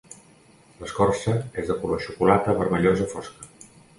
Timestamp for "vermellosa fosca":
2.63-3.49